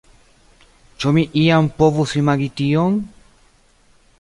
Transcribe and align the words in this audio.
Ĉu 1.03 1.11
mi 1.17 1.25
iam 1.41 1.67
povus 1.81 2.15
imagi 2.23 2.49
tion? 2.63 2.99